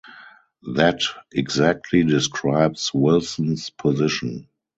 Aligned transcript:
That 0.73 1.01
exactly 1.31 2.03
describes 2.03 2.91
Wilson's 2.91 3.69
position. 3.69 4.47